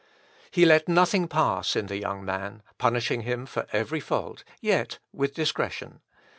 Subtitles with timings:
[0.49, 5.35] He let nothing pass in the young man, punishing him for every fault, yet with
[5.35, 5.99] discretion.